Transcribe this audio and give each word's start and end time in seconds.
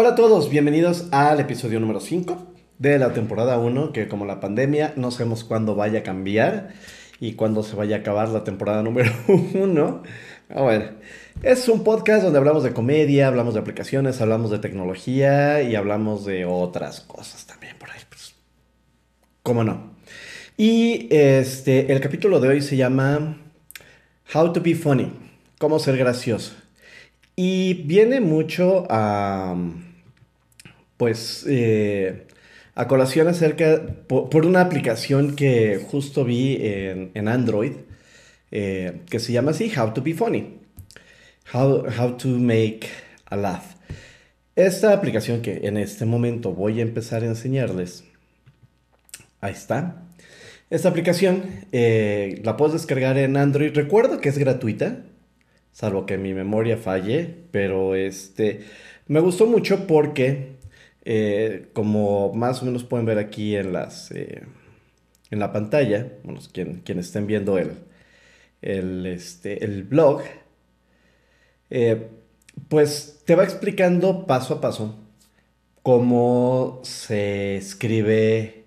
Hola 0.00 0.12
a 0.12 0.14
todos, 0.14 0.48
bienvenidos 0.48 1.08
al 1.10 1.40
episodio 1.40 1.78
número 1.78 2.00
5 2.00 2.54
de 2.78 2.98
la 2.98 3.12
temporada 3.12 3.58
1, 3.58 3.92
que 3.92 4.08
como 4.08 4.24
la 4.24 4.40
pandemia 4.40 4.94
no 4.96 5.10
sabemos 5.10 5.44
cuándo 5.44 5.74
vaya 5.74 5.98
a 5.98 6.02
cambiar 6.02 6.70
y 7.20 7.34
cuándo 7.34 7.62
se 7.62 7.76
vaya 7.76 7.96
a 7.96 7.98
acabar 7.98 8.30
la 8.30 8.42
temporada 8.42 8.82
número 8.82 9.12
1. 9.28 10.02
A 10.54 10.62
ver, 10.62 10.94
es 11.42 11.68
un 11.68 11.84
podcast 11.84 12.22
donde 12.22 12.38
hablamos 12.38 12.62
de 12.62 12.72
comedia, 12.72 13.28
hablamos 13.28 13.52
de 13.52 13.60
aplicaciones, 13.60 14.22
hablamos 14.22 14.50
de 14.50 14.58
tecnología 14.58 15.60
y 15.60 15.74
hablamos 15.74 16.24
de 16.24 16.46
otras 16.46 17.02
cosas 17.02 17.44
también 17.44 17.76
por 17.76 17.90
ahí, 17.90 18.00
pues, 18.08 18.34
¿cómo 19.42 19.64
no? 19.64 19.96
Y 20.56 21.08
este, 21.10 21.92
el 21.92 22.00
capítulo 22.00 22.40
de 22.40 22.48
hoy 22.48 22.62
se 22.62 22.78
llama 22.78 23.36
How 24.32 24.54
to 24.54 24.62
be 24.62 24.74
funny, 24.74 25.12
cómo 25.58 25.78
ser 25.78 25.98
gracioso. 25.98 26.54
Y 27.36 27.74
viene 27.84 28.22
mucho 28.22 28.86
a, 28.88 29.54
pues, 31.00 31.46
eh, 31.48 32.26
a 32.74 32.86
colación 32.86 33.26
acerca, 33.26 33.80
por, 34.06 34.44
una 34.44 34.60
aplicación 34.60 35.34
que 35.34 35.80
justo 35.90 36.26
vi 36.26 36.58
en, 36.60 37.26
Android, 37.26 37.72
eh, 38.50 39.00
que 39.08 39.18
se 39.18 39.32
llama 39.32 39.52
así, 39.52 39.72
How 39.74 39.94
to 39.94 40.02
be 40.02 40.12
funny. 40.12 40.58
How, 41.54 41.86
how 41.98 42.18
to 42.18 42.28
make 42.28 42.80
a 43.24 43.36
laugh. 43.36 43.64
Esta 44.56 44.92
aplicación 44.92 45.40
que 45.40 45.66
en 45.66 45.78
este 45.78 46.04
momento 46.04 46.52
voy 46.52 46.80
a 46.80 46.82
empezar 46.82 47.22
a 47.22 47.28
enseñarles, 47.28 48.04
ahí 49.40 49.54
está. 49.54 50.02
Esta 50.68 50.90
aplicación 50.90 51.64
eh, 51.72 52.42
la 52.44 52.58
puedes 52.58 52.74
descargar 52.74 53.16
en 53.16 53.38
Android. 53.38 53.74
Recuerdo 53.74 54.20
que 54.20 54.28
es 54.28 54.36
gratuita 54.36 54.98
salvo 55.72 56.06
que 56.06 56.18
mi 56.18 56.34
memoria 56.34 56.76
falle, 56.76 57.34
pero 57.50 57.94
este, 57.94 58.60
me 59.06 59.20
gustó 59.20 59.46
mucho 59.46 59.86
porque, 59.86 60.56
eh, 61.04 61.70
como 61.72 62.32
más 62.34 62.62
o 62.62 62.66
menos 62.66 62.84
pueden 62.84 63.06
ver 63.06 63.18
aquí 63.18 63.56
en 63.56 63.72
las, 63.72 64.10
eh, 64.10 64.42
en 65.30 65.38
la 65.38 65.52
pantalla, 65.52 66.12
bueno, 66.24 66.40
quien, 66.52 66.82
quienes 66.84 67.06
estén 67.06 67.26
viendo 67.26 67.56
el, 67.58 67.72
el, 68.62 69.06
este, 69.06 69.64
el 69.64 69.84
blog, 69.84 70.22
eh, 71.70 72.08
pues 72.68 73.22
te 73.24 73.34
va 73.34 73.44
explicando 73.44 74.26
paso 74.26 74.54
a 74.54 74.60
paso 74.60 74.98
cómo 75.82 76.80
se 76.84 77.56
escribe, 77.56 78.66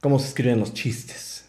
cómo 0.00 0.18
se 0.18 0.28
escriben 0.28 0.60
los 0.60 0.74
chistes. 0.74 1.46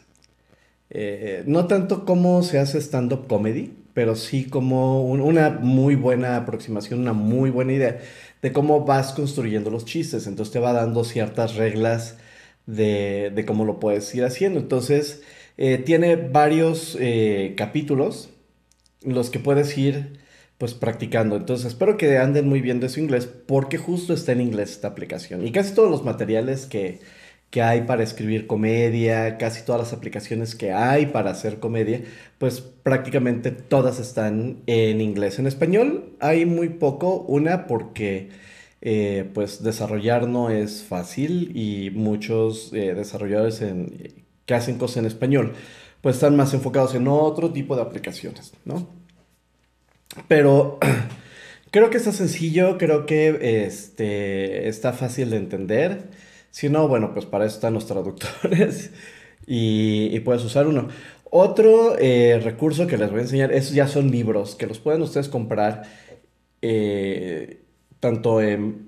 no 1.45 1.67
tanto 1.67 2.05
cómo 2.05 2.41
se 2.43 2.59
hace 2.59 2.79
stand-up 2.79 3.27
comedy, 3.27 3.73
pero 3.93 4.15
sí 4.15 4.45
como 4.45 5.03
una 5.05 5.49
muy 5.49 5.95
buena 5.95 6.37
aproximación, 6.37 7.01
una 7.01 7.13
muy 7.13 7.49
buena 7.49 7.73
idea 7.73 7.99
de 8.45 8.53
cómo 8.53 8.85
vas 8.85 9.11
construyendo 9.13 9.71
los 9.71 9.85
chistes. 9.85 10.27
Entonces 10.27 10.53
te 10.53 10.59
va 10.59 10.71
dando 10.71 11.03
ciertas 11.03 11.55
reglas 11.55 12.17
de, 12.67 13.43
cómo 13.47 13.65
lo 13.65 13.79
puedes 13.79 14.13
ir 14.13 14.23
haciendo. 14.23 14.59
Entonces 14.59 15.23
eh, 15.57 15.79
tiene 15.79 16.15
varios 16.15 16.95
eh, 16.99 17.55
capítulos 17.57 18.29
los 19.01 19.31
que 19.31 19.39
puedes 19.39 19.75
ir 19.79 20.19
pues 20.59 20.75
practicando. 20.75 21.37
Entonces 21.37 21.65
espero 21.65 21.97
que 21.97 22.19
anden 22.19 22.47
muy 22.47 22.61
bien 22.61 22.79
de 22.79 22.89
su 22.89 22.99
inglés 22.99 23.25
porque 23.25 23.79
justo 23.79 24.13
está 24.13 24.33
en 24.33 24.41
inglés 24.41 24.73
esta 24.73 24.89
aplicación. 24.89 25.43
Y 25.47 25.51
casi 25.51 25.73
todos 25.73 25.89
los 25.89 26.03
materiales 26.03 26.67
que 26.67 26.99
que 27.49 27.61
hay 27.61 27.81
para 27.83 28.03
escribir 28.03 28.47
comedia, 28.47 29.37
casi 29.37 29.63
todas 29.63 29.81
las 29.81 29.93
aplicaciones 29.93 30.55
que 30.55 30.73
hay 30.73 31.07
para 31.07 31.31
hacer 31.31 31.59
comedia, 31.59 32.01
pues 32.37 32.61
prácticamente 32.61 33.51
todas 33.51 33.99
están 33.99 34.61
en 34.67 35.01
inglés. 35.01 35.39
En 35.39 35.47
español 35.47 36.15
hay 36.19 36.45
muy 36.45 36.69
poco, 36.69 37.21
una 37.21 37.67
porque 37.67 38.29
eh, 38.81 39.29
pues 39.33 39.63
desarrollar 39.63 40.27
no 40.27 40.49
es 40.49 40.83
fácil 40.83 41.51
y 41.55 41.91
muchos 41.91 42.71
eh, 42.73 42.93
desarrolladores 42.93 43.63
que 44.45 44.53
hacen 44.53 44.77
cosas 44.77 44.97
en 44.97 45.05
español 45.05 45.53
pues 46.05 46.17
están 46.17 46.35
más 46.35 46.53
enfocados 46.53 46.93
en 46.93 47.07
otro 47.07 47.51
tipo 47.51 47.75
de 47.75 47.81
aplicaciones, 47.81 48.53
¿no? 48.63 48.87
Pero 50.27 50.77
creo 51.71 51.89
que 51.89 51.97
está 51.97 52.11
sencillo, 52.11 52.77
creo 52.77 53.07
que 53.07 53.65
este, 53.65 54.67
está 54.67 54.93
fácil 54.93 55.31
de 55.31 55.37
entender. 55.37 56.03
Si 56.55 56.69
no, 56.69 56.87
bueno, 56.87 57.13
pues 57.13 57.25
para 57.25 57.45
eso 57.45 57.55
están 57.55 57.73
los 57.73 57.85
traductores 57.85 58.91
y, 59.45 60.17
puedes 60.21 60.41
usar 60.45 60.67
uno. 60.67 60.87
Otro 61.25 61.97
eh, 61.99 62.39
recurso 62.41 62.87
que 62.87 62.97
les 62.97 63.09
voy 63.09 63.19
a 63.19 63.23
enseñar, 63.23 63.51
esos 63.51 63.73
ya 63.73 63.89
son 63.89 64.09
libros 64.09 64.55
que 64.55 64.65
los 64.65 64.79
pueden 64.79 65.01
ustedes 65.01 65.27
comprar 65.27 65.83
eh, 66.61 67.61
tanto 67.99 68.39
en 68.41 68.87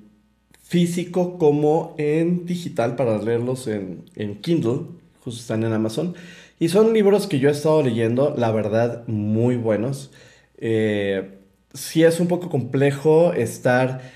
físico 0.63 1.37
como 1.37 1.93
en 1.97 2.45
digital 2.45 2.95
para 2.95 3.21
leerlos 3.21 3.67
en, 3.67 4.05
Kindle, 4.39 4.83
justo 5.19 5.41
están 5.41 5.65
en 5.65 5.73
Amazon. 5.73 6.15
Y 6.59 6.69
son 6.69 6.93
libros 6.93 7.27
que 7.27 7.39
yo 7.39 7.49
he 7.49 7.51
estado 7.51 7.83
leyendo, 7.83 8.33
la 8.37 8.53
verdad, 8.53 9.05
muy 9.07 9.57
buenos. 9.57 10.11
Eh, 10.57 11.37
sí 11.73 12.05
es 12.05 12.21
un 12.21 12.29
poco 12.29 12.47
complejo 12.47 13.33
estar 13.33 14.09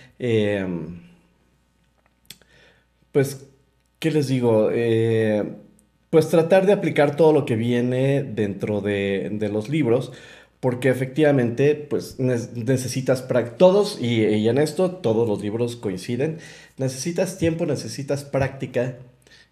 pues, 3.12 3.48
¿qué 4.00 4.12
les 4.12 4.28
digo? 4.28 4.70
Eh, 4.72 5.44
pues 6.10 6.30
tratar 6.30 6.66
de 6.66 6.74
aplicar 6.74 7.16
todo 7.16 7.34
lo 7.34 7.46
que 7.46 7.56
viene 7.56 8.24
dentro 8.24 8.82
de, 8.82 9.50
los 9.52 9.70
libros, 9.70 10.12
porque 10.60 10.90
efectivamente, 10.90 11.76
pues 11.76 12.20
necesitas 12.20 13.26
todos, 13.58 14.00
y, 14.02 14.48
en 14.48 14.58
esto 14.58 14.92
todos 14.92 15.28
los 15.28 15.42
libros 15.42 15.76
coinciden, 15.76 16.40
necesitas 16.78 17.38
tiempo, 17.38 17.66
necesitas 17.66 18.24
práctica, 18.26 18.98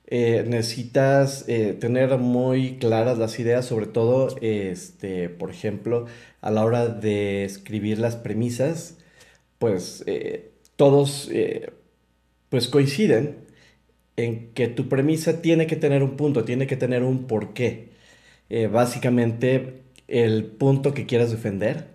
eh, 0.08 0.44
necesitas 0.48 1.46
eh, 1.48 1.74
tener 1.80 2.18
muy 2.18 2.78
claras 2.78 3.18
las 3.18 3.40
ideas, 3.40 3.66
sobre 3.66 3.88
todo, 3.88 4.36
este, 4.42 5.30
por 5.30 5.52
ejemplo, 5.52 6.06
a 6.42 6.52
la 6.52 6.66
hora 6.66 6.88
de 6.88 7.46
escribir 7.46 8.00
las 8.00 8.16
premisas, 8.16 8.98
pues 9.60 10.06
todos 10.76 11.30
pues 12.50 12.68
coinciden 12.68 13.49
en 14.26 14.54
que 14.54 14.68
tu 14.68 14.90
premisa 14.90 15.42
tiene 15.42 15.68
que 15.68 15.76
tener 15.76 16.04
un 16.04 16.18
punto, 16.18 16.44
tiene 16.46 16.68
que 16.68 16.78
tener 16.78 17.04
un 17.04 17.28
porqué. 17.28 17.90
Eh, 18.50 18.68
básicamente, 18.68 19.84
el 20.08 20.46
punto 20.46 20.94
que 20.94 21.06
quieras 21.06 21.32
defender, 21.32 21.88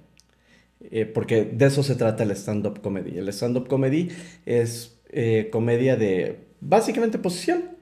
eh, 0.80 1.06
porque 1.06 1.44
de 1.44 1.66
eso 1.66 1.82
se 1.82 1.96
trata 1.96 2.22
el 2.24 2.30
stand-up 2.32 2.80
comedy. 2.80 3.18
El 3.18 3.28
stand-up 3.28 3.68
comedy 3.68 4.08
es 4.46 4.98
eh, 5.10 5.48
comedia 5.50 5.96
de 5.96 6.40
básicamente 6.60 7.18
posición. 7.18 7.76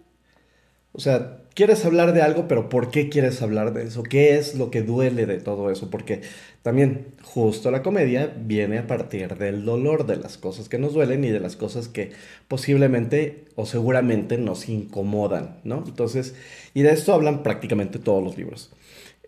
O 0.93 1.01
sea, 1.01 1.42
quieres 1.55 1.85
hablar 1.85 2.13
de 2.13 2.23
algo, 2.23 2.49
pero 2.49 2.69
¿por 2.69 2.91
qué 2.91 3.09
quieres 3.09 3.43
hablar 3.43 3.73
de 3.73 3.85
eso? 3.85 4.03
¿Qué 4.03 4.37
es 4.37 4.55
lo 4.55 4.71
que 4.71 4.83
duele 4.83 5.27
de 5.27 5.39
todo 5.39 5.71
eso? 5.71 5.91
Porque 5.91 6.23
también 6.63 7.07
justo 7.23 7.71
la 7.71 7.83
comedia 7.83 8.33
viene 8.37 8.79
a 8.79 8.87
partir 8.87 9.37
del 9.37 9.65
dolor, 9.65 10.07
de 10.07 10.17
las 10.17 10.39
cosas 10.39 10.69
que 10.69 10.79
nos 10.79 10.95
duelen 10.95 11.25
y 11.25 11.31
de 11.31 11.41
las 11.41 11.57
cosas 11.57 11.89
que 11.89 12.13
posiblemente 12.49 13.45
o 13.55 13.67
seguramente 13.67 14.39
nos 14.39 14.69
incomodan, 14.69 15.59
¿no? 15.65 15.85
Entonces, 15.87 16.35
y 16.75 16.83
de 16.83 16.93
esto 16.93 17.13
hablan 17.13 17.43
prácticamente 17.43 17.99
todos 17.99 18.23
los 18.23 18.37
libros. 18.37 18.73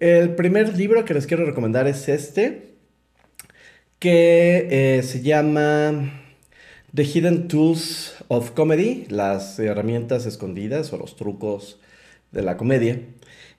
El 0.01 0.35
primer 0.35 0.77
libro 0.77 1.05
que 1.05 1.15
les 1.15 1.27
quiero 1.27 1.45
recomendar 1.47 1.87
es 1.87 2.09
este, 2.09 2.75
que 3.99 4.69
eh, 4.71 5.03
se 5.03 5.23
llama 5.23 6.21
The 6.95 7.05
Hidden 7.05 7.49
Tools 7.49 8.17
of 8.29 8.51
Comedy, 8.53 9.07
las 9.09 9.59
herramientas 9.59 10.27
escondidas 10.27 10.93
o 10.93 10.99
los 10.99 11.17
trucos 11.17 11.81
de 12.35 12.43
la 12.43 12.57
comedia. 12.57 12.99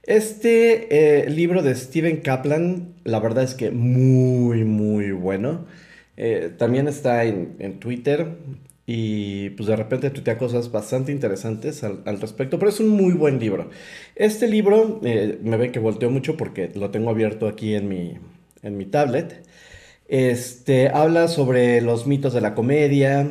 Este 0.06 1.24
eh, 1.24 1.30
libro 1.32 1.64
de 1.64 1.74
Steven 1.74 2.18
Kaplan, 2.18 2.94
la 3.04 3.20
verdad 3.20 3.44
es 3.44 3.56
que 3.56 3.72
muy, 3.72 4.64
muy 4.64 5.12
bueno. 5.12 5.66
Eh, 6.16 6.52
también 6.58 6.88
está 6.88 7.24
en, 7.26 7.80
Twitter 7.80 8.38
y 8.86 9.50
pues 9.52 9.68
de 9.68 9.76
repente 9.76 10.12
tuitea 10.12 10.38
cosas 10.38 10.72
bastante 10.72 11.12
interesantes 11.12 11.84
al, 11.84 12.22
respecto, 12.22 12.60
pero 12.60 12.70
es 12.70 12.80
un 12.80 12.90
muy 12.90 13.14
buen 13.14 13.40
libro. 13.40 13.72
Este 14.16 14.48
libro 14.48 15.02
eh, 15.04 15.40
me 15.44 15.58
ve 15.58 15.72
que 15.72 15.80
volteo 15.80 16.12
mucho 16.12 16.38
porque 16.38 16.72
lo 16.76 16.92
tengo 16.92 17.10
abierto 17.10 17.48
aquí 17.48 17.74
en 17.74 17.90
mi, 17.90 18.14
en 18.62 18.78
mi 18.78 18.86
tablet. 18.86 19.44
Este, 20.08 20.90
habla 20.90 21.28
sobre 21.28 21.82
los 21.82 22.06
mitos 22.06 22.34
de 22.34 22.42
la 22.42 22.54
comedia, 22.54 23.28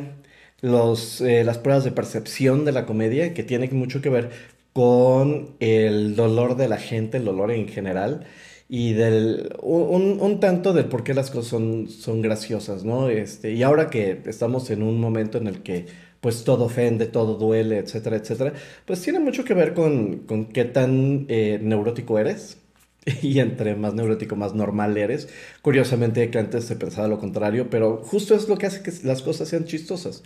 los, 0.61 1.21
las 1.21 1.57
pruebas 1.57 1.85
de 1.85 1.91
percepción 1.91 2.65
de 2.65 2.73
la 2.73 2.85
comedia, 2.85 3.33
que 3.33 3.43
tiene 3.43 3.69
mucho 3.69 4.01
que 4.01 4.09
ver 4.09 4.31
con 4.75 5.55
el 5.61 6.17
dolor 6.17 6.57
de 6.57 6.67
la 6.67 6.77
gente, 6.77 7.17
el 7.17 7.23
dolor 7.23 7.49
en 7.51 7.69
general, 7.69 8.25
y 8.67 8.91
del, 8.91 9.55
un, 9.61 10.39
tanto 10.41 10.73
del 10.73 10.85
por 10.85 11.05
qué 11.05 11.13
las 11.13 11.31
cosas 11.31 11.47
son, 11.49 11.87
son 11.89 12.21
graciosas, 12.21 12.83
¿no? 12.83 13.09
Este, 13.09 13.53
y 13.53 13.63
ahora 13.63 13.89
que 13.89 14.21
estamos 14.25 14.69
en 14.71 14.83
un 14.83 14.99
momento 14.99 15.37
en 15.37 15.47
el 15.47 15.63
que 15.63 15.85
pues 16.19 16.43
todo 16.43 16.65
ofende, 16.65 17.05
todo 17.07 17.35
duele, 17.35 17.77
etcétera, 17.77 18.17
etcétera, 18.17 18.53
pues 18.85 19.01
tiene 19.01 19.19
mucho 19.19 19.45
que 19.45 19.53
ver 19.53 19.73
con, 19.73 20.19
con 20.27 20.47
qué 20.47 20.65
tan 20.65 21.25
eh, 21.29 21.57
neurótico 21.61 22.19
eres. 22.19 22.57
y 23.21 23.39
entre 23.39 23.75
más 23.75 23.93
neurótico, 23.93 24.35
más 24.35 24.55
normal 24.55 24.97
eres. 24.97 25.29
Curiosamente, 25.61 26.29
que 26.31 26.39
antes 26.39 26.65
se 26.65 26.75
pensaba 26.75 27.07
lo 27.07 27.19
contrario, 27.19 27.69
pero 27.69 28.03
justo 28.03 28.35
es 28.35 28.49
lo 28.49 28.57
que 28.57 28.65
hace 28.65 28.83
que 28.83 28.91
las 29.03 29.21
cosas 29.21 29.47
sean 29.47 29.65
chistosas. 29.65 30.23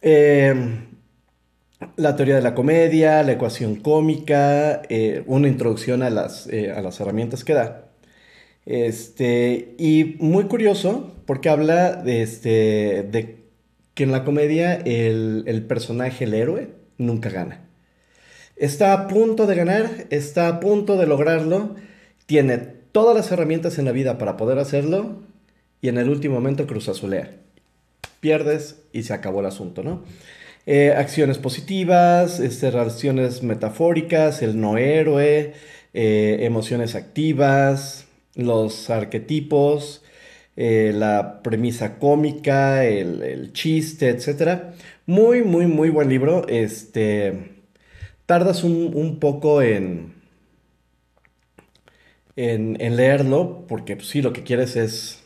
Em, 0.00 0.95
la 1.96 2.16
teoría 2.16 2.36
de 2.36 2.42
la 2.42 2.54
comedia, 2.54 3.22
la 3.22 3.32
ecuación 3.32 3.76
cómica, 3.76 4.82
eh, 4.88 5.22
una 5.26 5.48
introducción 5.48 6.02
a 6.02 6.10
las, 6.10 6.46
eh, 6.48 6.72
a 6.72 6.80
las 6.82 7.00
herramientas 7.00 7.44
que 7.44 7.54
da. 7.54 7.88
Este, 8.64 9.74
y 9.78 10.16
muy 10.18 10.44
curioso 10.44 11.14
porque 11.26 11.48
habla 11.48 11.94
de, 11.96 12.22
este, 12.22 13.06
de 13.10 13.44
que 13.94 14.04
en 14.04 14.12
la 14.12 14.24
comedia 14.24 14.74
el, 14.74 15.44
el 15.46 15.62
personaje, 15.64 16.24
el 16.24 16.34
héroe, 16.34 16.70
nunca 16.98 17.30
gana. 17.30 17.62
Está 18.56 18.92
a 18.92 19.08
punto 19.08 19.46
de 19.46 19.54
ganar, 19.54 20.06
está 20.10 20.48
a 20.48 20.60
punto 20.60 20.96
de 20.96 21.06
lograrlo, 21.06 21.76
tiene 22.26 22.58
todas 22.58 23.14
las 23.14 23.30
herramientas 23.30 23.78
en 23.78 23.84
la 23.84 23.92
vida 23.92 24.18
para 24.18 24.36
poder 24.36 24.58
hacerlo 24.58 25.22
y 25.82 25.88
en 25.88 25.98
el 25.98 26.08
último 26.08 26.36
momento 26.36 26.66
cruzazulea. 26.66 27.36
Pierdes 28.20 28.82
y 28.92 29.02
se 29.02 29.12
acabó 29.12 29.40
el 29.40 29.46
asunto, 29.46 29.82
¿no? 29.82 30.02
Eh, 30.66 30.92
acciones 30.96 31.38
positivas, 31.38 32.40
este, 32.40 32.70
relaciones 32.72 33.42
metafóricas, 33.44 34.42
el 34.42 34.60
no 34.60 34.76
héroe, 34.78 35.54
eh, 35.94 36.38
emociones 36.40 36.96
activas, 36.96 38.06
los 38.34 38.90
arquetipos, 38.90 40.02
eh, 40.56 40.92
la 40.94 41.42
premisa 41.42 41.98
cómica, 41.98 42.84
el, 42.84 43.52
chiste, 43.52 44.08
etc. 44.10 44.74
Muy, 45.06 45.42
muy, 45.44 45.66
muy 45.66 45.90
buen 45.90 46.08
libro. 46.08 46.46
Este, 46.48 47.50
tardas 48.26 48.64
un, 48.64 49.18
poco 49.20 49.62
en, 49.62 50.14
en, 52.36 52.96
leerlo, 52.96 53.66
porque 53.68 53.96
pues, 53.96 54.08
sí, 54.08 54.22
lo 54.22 54.32
que 54.32 54.42
quieres 54.42 54.76
es 54.76 55.22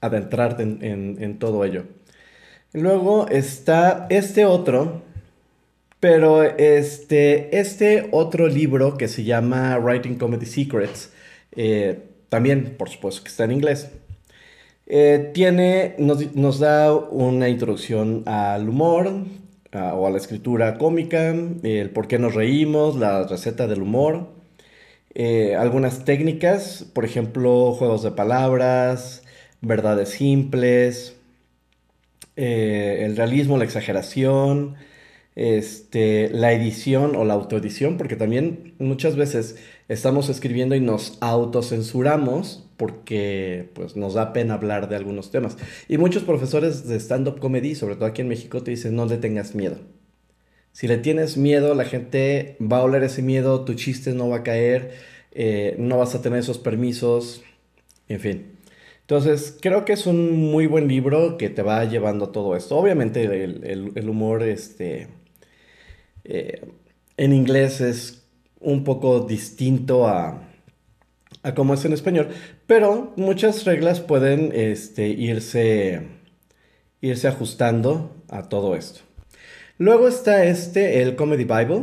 adentrarte 0.00 0.62
en, 0.62 1.38
todo 1.38 1.64
ello. 1.64 1.84
Luego 2.72 3.28
está 3.28 4.06
este 4.10 4.44
otro, 4.44 5.02
pero 6.00 6.42
este, 6.42 7.58
este 7.58 8.08
otro 8.12 8.48
libro 8.48 8.96
que 8.96 9.08
se 9.08 9.24
llama 9.24 9.78
Writing 9.78 10.16
Comedy 10.16 10.46
Secrets, 10.46 11.10
eh, 11.52 12.00
también 12.28 12.74
por 12.76 12.90
supuesto 12.90 13.22
que 13.22 13.28
está 13.28 13.44
en 13.44 13.52
inglés, 13.52 13.88
eh, 14.86 15.30
tiene, 15.34 15.94
nos, 15.98 16.34
nos, 16.34 16.58
da 16.60 16.94
una 16.94 17.48
introducción 17.48 18.22
al 18.26 18.68
humor, 18.68 19.10
o 19.72 20.06
a 20.06 20.10
la 20.10 20.16
escritura 20.16 20.78
cómica, 20.78 21.34
el 21.62 21.90
por 21.90 22.08
qué 22.08 22.18
nos 22.18 22.34
reímos, 22.34 22.96
la 22.96 23.24
receta 23.24 23.66
del 23.66 23.82
humor, 23.82 24.28
eh, 25.14 25.56
algunas 25.56 26.04
técnicas, 26.04 26.86
por 26.92 27.04
ejemplo, 27.04 27.72
juegos 27.72 28.02
de 28.02 28.10
palabras, 28.10 29.22
verdades 29.60 30.10
simples, 30.10 31.16
eh, 32.36 33.02
el 33.04 33.16
realismo, 33.16 33.58
la 33.58 33.64
exageración, 33.64 34.76
este, 35.36 36.30
la 36.30 36.52
edición 36.52 37.16
o 37.16 37.24
la 37.24 37.34
autoedición, 37.34 37.98
porque 37.98 38.16
también 38.16 38.74
muchas 38.78 39.16
veces 39.16 39.56
estamos 39.88 40.28
escribiendo 40.28 40.74
y 40.74 40.80
nos 40.80 41.18
autocensuramos 41.20 42.68
porque 42.76 43.70
pues, 43.74 43.96
nos 43.96 44.14
da 44.14 44.32
pena 44.32 44.54
hablar 44.54 44.88
de 44.88 44.96
algunos 44.96 45.30
temas. 45.30 45.56
Y 45.88 45.98
muchos 45.98 46.24
profesores 46.24 46.88
de 46.88 46.98
stand-up 46.98 47.38
comedy, 47.38 47.74
sobre 47.74 47.96
todo 47.96 48.06
aquí 48.06 48.22
en 48.22 48.28
México, 48.28 48.62
te 48.62 48.70
dicen 48.70 48.96
no 48.96 49.06
le 49.06 49.18
tengas 49.18 49.54
miedo. 49.54 49.78
Si 50.72 50.88
le 50.88 50.98
tienes 50.98 51.38
miedo, 51.38 51.74
la 51.74 51.84
gente 51.84 52.56
va 52.60 52.78
a 52.78 52.82
oler 52.82 53.02
ese 53.02 53.22
miedo, 53.22 53.64
tu 53.64 53.74
chiste 53.74 54.12
no 54.12 54.28
va 54.28 54.38
a 54.38 54.42
caer, 54.42 54.92
eh, 55.32 55.74
no 55.78 55.98
vas 55.98 56.14
a 56.14 56.20
tener 56.20 56.38
esos 56.40 56.58
permisos, 56.58 57.42
en 58.08 58.20
fin. 58.20 58.55
Entonces, 59.06 59.56
creo 59.60 59.84
que 59.84 59.92
es 59.92 60.04
un 60.06 60.50
muy 60.50 60.66
buen 60.66 60.88
libro 60.88 61.38
que 61.38 61.48
te 61.48 61.62
va 61.62 61.84
llevando 61.84 62.30
todo 62.30 62.56
esto. 62.56 62.76
Obviamente 62.76 63.22
el, 63.22 64.08
humor 64.08 64.42
este, 64.42 65.06
eh, 66.24 66.66
en 67.16 67.32
inglés 67.32 67.80
es 67.80 68.24
un 68.58 68.82
poco 68.82 69.20
distinto 69.20 70.08
a, 70.08 70.42
a 71.44 71.54
cómo 71.54 71.74
es 71.74 71.84
en 71.84 71.92
español, 71.92 72.30
pero 72.66 73.12
muchas 73.14 73.64
reglas 73.64 74.00
pueden 74.00 74.50
este, 74.52 75.06
irse, 75.06 76.02
irse 77.00 77.28
ajustando 77.28 78.24
a 78.28 78.48
todo 78.48 78.74
esto. 78.74 79.02
Luego 79.78 80.08
está 80.08 80.46
este, 80.46 81.02
el 81.02 81.14
Comedy 81.14 81.44
Bible. 81.44 81.82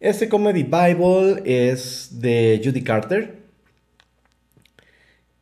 Este 0.00 0.28
Comedy 0.28 0.64
Bible 0.64 1.40
es 1.46 2.20
de 2.20 2.60
Judy 2.62 2.84
Carter. 2.84 3.39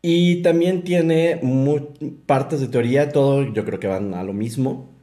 Y 0.01 0.43
también 0.43 0.85
tiene 0.85 1.41
partes 2.27 2.61
de 2.61 2.69
teoría, 2.69 3.11
todo 3.11 3.53
yo 3.53 3.65
creo 3.65 3.81
que 3.81 3.89
van 3.89 4.15
a 4.15 4.23
lo 4.23 4.33
mismo. 4.33 4.99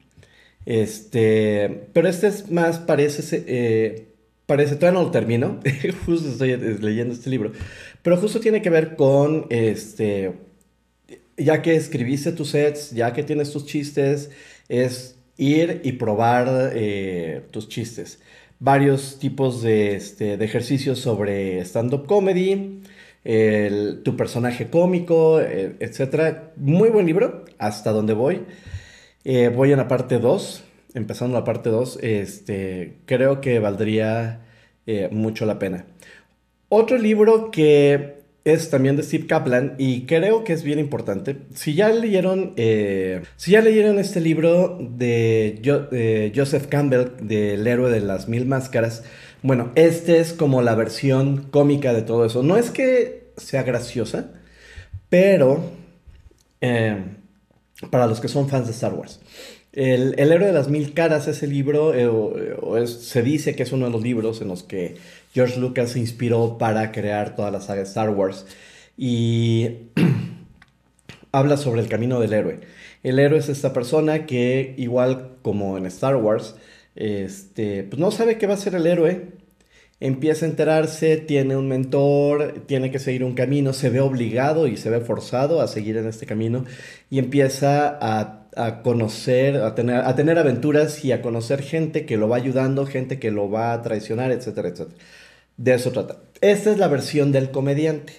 Este, 0.65 1.89
pero 1.93 2.07
este 2.07 2.27
es 2.27 2.49
más, 2.49 2.79
parece, 2.79 3.43
eh, 3.47 4.07
parece, 4.45 4.75
todavía 4.75 4.99
no 4.99 5.05
lo 5.05 5.11
termino, 5.11 5.59
justo 6.05 6.29
estoy 6.29 6.57
leyendo 6.57 7.13
este 7.13 7.29
libro, 7.29 7.51
pero 8.01 8.17
justo 8.17 8.39
tiene 8.39 8.61
que 8.63 8.71
ver 8.71 8.95
con, 8.95 9.45
este, 9.49 10.33
ya 11.37 11.61
que 11.61 11.75
escribiste 11.75 12.31
tus 12.31 12.49
sets, 12.49 12.91
ya 12.91 13.13
que 13.13 13.23
tienes 13.23 13.51
tus 13.51 13.65
chistes, 13.65 14.31
es 14.67 15.17
ir 15.37 15.81
y 15.83 15.93
probar 15.93 16.71
eh, 16.73 17.43
tus 17.51 17.67
chistes. 17.69 18.19
Varios 18.59 19.19
tipos 19.19 19.61
de, 19.61 19.95
este, 19.95 20.37
de 20.37 20.45
ejercicios 20.45 20.99
sobre 20.99 21.59
stand-up 21.61 22.07
comedy, 22.07 22.81
tu 24.03 24.15
personaje 24.15 24.69
cómico, 24.69 25.41
eh, 25.41 25.75
etc. 25.79 26.51
Muy 26.57 26.89
buen 26.89 27.05
libro, 27.05 27.45
hasta 27.57 27.91
donde 27.91 28.13
voy. 28.13 28.43
Eh, 29.23 29.49
voy 29.49 29.71
en 29.71 29.77
la 29.77 29.87
parte 29.87 30.19
2, 30.19 30.63
empezando 30.93 31.37
la 31.37 31.43
parte 31.43 31.69
2, 31.69 31.99
este, 32.01 32.97
creo 33.05 33.41
que 33.41 33.59
valdría 33.59 34.41
mucho 35.09 35.47
la 35.47 35.57
pena. 35.57 35.85
Otro 36.69 36.99
libro 36.99 37.49
que 37.49 38.15
es 38.45 38.69
también 38.69 38.95
de 38.95 39.01
Steve 39.01 39.25
Kaplan 39.25 39.73
y 39.79 40.01
creo 40.05 40.43
que 40.43 40.53
es 40.53 40.63
bien 40.63 40.77
importante. 40.77 41.35
Si 41.55 41.73
ya 41.73 41.89
leyeron, 41.89 42.53
eh, 42.57 43.23
si 43.37 43.51
ya 43.51 43.61
leyeron 43.61 43.97
este 43.97 44.21
libro 44.21 44.77
de, 44.79 46.31
Joseph 46.35 46.67
Campbell, 46.67 47.07
del 47.21 47.65
héroe 47.65 47.89
de 47.89 48.01
las 48.01 48.29
mil 48.29 48.45
máscaras, 48.45 49.03
bueno, 49.45 49.71
este 49.75 50.19
es 50.19 50.33
como 50.33 50.63
la 50.63 50.73
versión 50.73 51.43
cómica 51.51 51.93
de 51.93 52.01
todo 52.01 52.25
eso. 52.25 52.41
No 52.41 52.57
es 52.57 52.71
que 52.71 53.31
sea 53.37 53.61
graciosa, 53.61 54.31
pero 55.09 55.63
eh, 56.61 56.97
para 57.91 58.07
los 58.07 58.19
que 58.19 58.27
son 58.27 58.49
fans 58.49 58.65
de 58.65 58.71
Star 58.73 58.95
Wars. 58.95 59.19
El, 59.71 60.17
héroe 60.17 60.47
de 60.47 60.53
las 60.53 60.67
mil 60.67 60.95
caras, 60.95 61.27
ese 61.27 61.45
libro, 61.45 61.93
eh, 61.93 62.87
se 62.87 63.21
dice 63.21 63.55
que 63.55 63.61
es 63.61 63.71
uno 63.71 63.85
de 63.85 63.91
los 63.91 64.01
libros 64.01 64.41
en 64.41 64.47
los 64.47 64.63
que 64.63 64.95
George 65.31 65.59
Lucas 65.59 65.91
se 65.91 65.99
inspiró 65.99 66.57
para 66.57 66.91
crear 66.91 67.35
toda 67.35 67.51
la 67.51 67.61
saga 67.61 67.81
de 67.81 67.87
Star 67.87 68.09
Wars. 68.09 68.47
Y 68.97 69.89
habla 71.31 71.57
sobre 71.57 71.81
el 71.81 71.87
camino 71.87 72.19
del 72.19 72.33
héroe. 72.33 72.61
El 73.03 73.19
héroe 73.19 73.37
es 73.37 73.49
esta 73.49 73.73
persona 73.73 74.25
que, 74.25 74.73
igual 74.77 75.33
como 75.43 75.77
en 75.77 75.85
Star 75.85 76.15
Wars, 76.15 76.55
este, 76.95 77.83
pues 77.83 77.99
no 77.99 78.09
sabe 78.09 78.37
qué 78.37 78.47
va 78.47 78.55
a 78.55 78.57
ser 78.57 78.73
el 78.73 78.87
héroe. 78.87 79.44
Empieza 79.99 80.45
a 80.45 80.49
enterarse, 80.49 81.17
tiene 81.17 81.55
un 81.55 81.67
mentor, 81.67 82.63
tiene 82.65 82.91
que 82.91 82.99
seguir 82.99 83.23
un 83.23 83.33
camino, 83.33 83.73
se 83.73 83.89
ve 83.89 84.01
obligado 84.01 84.67
y 84.67 84.77
se 84.77 84.89
ve 84.89 84.99
forzado 84.99 85.61
a 85.61 85.67
seguir 85.67 85.97
en 85.97 86.07
este 86.07 86.25
camino 86.25 86.65
y 87.09 87.19
empieza 87.19 87.97
a 88.01 88.45
a 88.55 88.81
conocer, 88.81 89.57
a 89.57 89.75
tener, 89.75 89.97
a 89.97 90.15
tener 90.15 90.39
aventuras 90.39 91.03
y 91.03 91.11
a 91.11 91.21
conocer 91.21 91.61
gente 91.61 92.05
que 92.05 92.17
lo 92.17 92.29
va 92.29 92.37
ayudando, 92.37 92.85
gente 92.85 93.19
que 93.19 93.31
lo 93.31 93.49
va 93.49 93.73
a 93.73 93.81
traicionar, 93.81 94.31
etcétera, 94.31 94.69
etcétera. 94.69 94.97
De 95.57 95.73
eso 95.73 95.91
trata. 95.91 96.17
Esta 96.41 96.71
es 96.71 96.77
la 96.77 96.87
versión 96.87 97.31
del 97.31 97.51
comediante. 97.51 98.13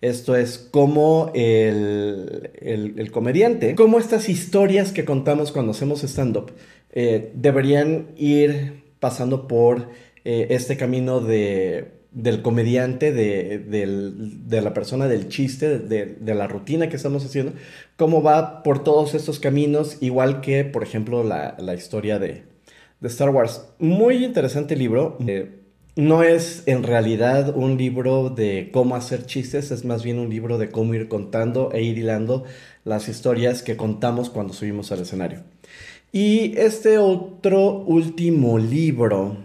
Esto 0.00 0.36
es 0.36 0.58
como 0.58 1.30
el, 1.34 2.50
el, 2.60 3.10
comediante, 3.10 3.74
como 3.74 3.98
estas 3.98 4.28
historias 4.28 4.92
que 4.92 5.04
contamos 5.04 5.52
cuando 5.52 5.72
hacemos 5.72 6.04
stand-up, 6.04 6.52
eh, 6.92 7.32
deberían 7.34 8.08
ir 8.16 8.84
pasando 9.00 9.48
por 9.48 9.88
eh, 10.26 10.48
este 10.50 10.76
camino 10.76 11.20
de 11.20 11.96
del 12.16 12.40
comediante, 12.40 13.12
de, 13.12 14.62
la 14.62 14.72
persona, 14.72 15.06
del 15.06 15.28
chiste, 15.28 15.78
de, 15.78 16.34
la 16.34 16.46
rutina 16.46 16.88
que 16.88 16.96
estamos 16.96 17.26
haciendo, 17.26 17.52
cómo 17.96 18.22
va 18.22 18.62
por 18.62 18.82
todos 18.82 19.14
estos 19.14 19.38
caminos, 19.38 19.98
igual 20.00 20.40
que, 20.40 20.64
por 20.64 20.82
ejemplo, 20.82 21.22
la, 21.22 21.74
historia 21.74 22.18
de, 22.18 22.44
Star 23.02 23.28
Wars. 23.28 23.68
Muy 23.78 24.24
interesante 24.24 24.76
libro. 24.76 25.18
Eh, 25.26 25.60
no 25.94 26.22
es 26.22 26.62
en 26.66 26.82
realidad 26.84 27.54
un 27.54 27.76
libro 27.76 28.30
de 28.30 28.70
cómo 28.72 28.96
hacer 28.96 29.26
chistes, 29.26 29.70
es 29.70 29.84
más 29.84 30.02
bien 30.02 30.18
un 30.18 30.30
libro 30.30 30.56
de 30.56 30.70
cómo 30.70 30.94
ir 30.94 31.08
contando 31.08 31.70
e 31.72 31.82
ir 31.82 31.98
hilando 31.98 32.44
las 32.84 33.08
historias 33.08 33.62
que 33.62 33.76
contamos 33.76 34.30
cuando 34.30 34.54
subimos 34.54 34.90
al 34.90 35.00
escenario. 35.00 35.40
Y 36.12 36.56
este 36.56 36.96
otro 36.96 37.84
último 37.84 38.58
libro 38.58 39.36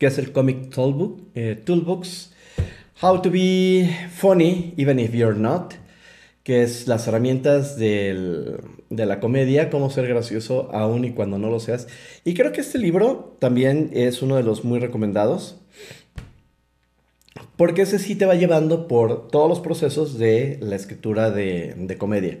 que 0.00 0.06
es 0.06 0.16
el 0.16 0.32
Comic 0.32 0.70
Toolbook, 0.70 1.20
eh, 1.34 1.60
Toolbox. 1.62 2.32
How 3.02 3.20
to 3.20 3.30
be 3.30 3.94
funny 4.10 4.72
even 4.78 4.98
if 4.98 5.12
you're 5.12 5.38
not, 5.38 5.74
que 6.42 6.62
es 6.62 6.88
las 6.88 7.06
herramientas 7.06 7.76
de 7.76 8.56
la 8.88 9.20
comedia, 9.20 9.68
cómo 9.68 9.90
ser 9.90 10.08
gracioso 10.08 10.70
aún 10.72 11.04
y 11.04 11.12
cuando 11.12 11.36
no 11.38 11.50
lo 11.50 11.60
seas. 11.60 11.86
Y 12.24 12.32
creo 12.32 12.50
que 12.50 12.62
este 12.62 12.78
libro 12.78 13.36
también 13.40 13.90
es 13.92 14.22
uno 14.22 14.36
de 14.36 14.42
los 14.42 14.64
muy 14.64 14.78
recomendados, 14.78 15.56
porque 17.56 17.82
ese 17.82 17.98
sí 17.98 18.14
te 18.14 18.24
va 18.24 18.36
llevando 18.36 18.88
por 18.88 19.28
todos 19.28 19.50
los 19.50 19.60
procesos 19.60 20.16
de 20.16 20.58
la 20.62 20.76
escritura 20.76 21.30
de, 21.30 21.96
comedia. 21.98 22.38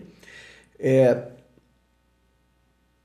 Eh, 0.78 1.14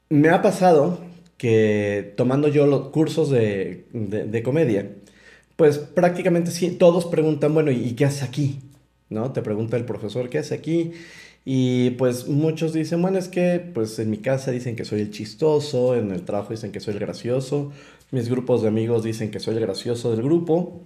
me 0.08 0.30
ha 0.30 0.42
pasado 0.42 1.00
que 1.46 2.16
tomando 2.18 2.48
yo 2.48 2.66
los 2.66 2.88
cursos 2.88 3.30
de, 3.30 4.42
comedia, 4.44 4.96
pues 5.56 5.78
prácticamente 5.78 6.50
sí, 6.50 6.72
todos 6.72 7.06
preguntan, 7.06 7.54
bueno, 7.54 7.70
¿y 7.70 7.94
qué 7.94 8.06
hace 8.06 8.26
aquí? 8.26 8.62
¿No? 9.10 9.32
Te 9.32 9.44
pregunta 9.44 9.78
el 9.78 9.86
profesor, 9.86 10.28
¿qué 10.28 10.40
hace 10.40 10.56
aquí? 10.56 10.94
Y 11.46 11.92
pues 11.92 12.28
muchos 12.28 12.74
dicen, 12.74 13.00
bueno, 13.00 13.20
es 13.20 13.28
que 13.28 13.60
pues 13.60 14.00
en 14.00 14.10
mi 14.10 14.18
casa 14.18 14.50
dicen 14.50 14.76
que 14.76 14.86
soy 14.86 15.02
el 15.02 15.12
chistoso, 15.12 15.96
en 15.96 16.10
el 16.10 16.24
trabajo 16.24 16.50
dicen 16.50 16.72
que 16.72 16.80
soy 16.80 16.96
el 16.96 17.00
gracioso, 17.00 17.72
mis 18.10 18.28
grupos 18.28 18.64
de 18.64 18.70
amigos 18.70 19.04
dicen 19.04 19.30
que 19.30 19.40
soy 19.40 19.54
el 19.54 19.62
gracioso 19.62 20.10
del 20.10 20.24
grupo. 20.24 20.82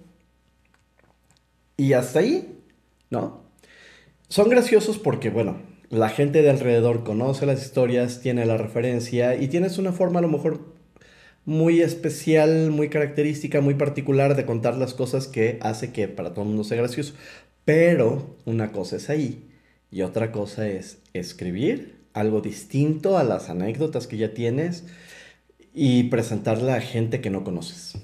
Y 1.78 1.94
hasta 1.94 2.18
ahí, 2.18 2.58
¿no? 3.08 3.44
Son 4.28 4.50
graciosos 4.50 4.98
porque, 4.98 5.30
bueno, 5.30 5.56
la 5.90 6.08
gente 6.08 6.42
de 6.42 6.50
alrededor 6.50 7.04
conoce 7.04 7.46
las 7.46 7.62
historias, 7.62 8.20
tiene 8.20 8.46
la 8.46 8.56
referencia 8.56 9.34
y 9.36 9.48
tienes 9.48 9.76
una 9.76 9.92
forma 9.92 10.20
a 10.20 10.22
lo 10.22 10.28
mejor 10.28 10.60
muy 11.44 11.80
especial, 11.80 12.70
muy 12.70 12.88
característica, 12.88 13.60
muy 13.60 13.74
particular 13.74 14.36
de 14.36 14.46
contar 14.46 14.76
las 14.76 14.94
cosas 14.94 15.26
que 15.26 15.58
hace 15.62 15.92
que 15.92 16.06
para 16.06 16.30
todo 16.30 16.42
el 16.42 16.48
mundo 16.48 16.64
sea 16.64 16.78
gracioso. 16.78 17.14
Pero 17.64 18.36
una 18.44 18.70
cosa 18.70 18.96
es 18.96 19.10
ahí 19.10 19.50
y 19.90 20.02
otra 20.02 20.30
cosa 20.30 20.68
es 20.68 20.98
escribir 21.12 21.98
algo 22.12 22.40
distinto 22.40 23.18
a 23.18 23.24
las 23.24 23.50
anécdotas 23.50 24.06
que 24.06 24.16
ya 24.16 24.32
tienes 24.32 24.84
y 25.74 26.04
presentarla 26.04 26.76
a 26.76 26.80
gente 26.80 27.20
que 27.20 27.30
no 27.30 27.42
conoces. 27.42 27.98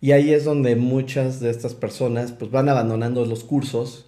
Y 0.00 0.12
ahí 0.12 0.32
es 0.32 0.44
donde 0.44 0.76
muchas 0.76 1.40
de 1.40 1.50
estas 1.50 1.74
personas 1.74 2.32
pues 2.32 2.50
van 2.50 2.68
abandonando 2.68 3.24
los 3.26 3.44
cursos 3.44 4.06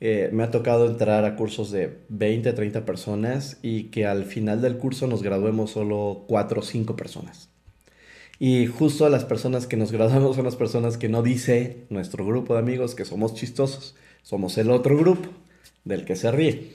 eh, 0.00 0.30
me 0.32 0.44
ha 0.44 0.50
tocado 0.50 0.86
entrar 0.86 1.24
a 1.24 1.34
cursos 1.36 1.70
de 1.70 1.98
20, 2.08 2.52
30 2.52 2.84
personas 2.84 3.58
y 3.62 3.84
que 3.84 4.06
al 4.06 4.24
final 4.24 4.62
del 4.62 4.78
curso 4.78 5.06
nos 5.06 5.22
graduemos 5.22 5.72
solo 5.72 6.24
4 6.28 6.60
o 6.60 6.64
5 6.64 6.96
personas. 6.96 7.48
Y 8.38 8.66
justo 8.66 9.08
las 9.08 9.24
personas 9.24 9.66
que 9.66 9.76
nos 9.76 9.90
graduamos 9.92 10.36
son 10.36 10.44
las 10.44 10.56
personas 10.56 10.96
que 10.96 11.08
no 11.08 11.22
dice 11.22 11.86
nuestro 11.90 12.24
grupo 12.24 12.54
de 12.54 12.60
amigos 12.60 12.94
que 12.94 13.04
somos 13.04 13.34
chistosos, 13.34 13.96
somos 14.22 14.56
el 14.58 14.70
otro 14.70 14.96
grupo 14.96 15.30
del 15.84 16.04
que 16.04 16.16
se 16.16 16.30
ríe. 16.30 16.72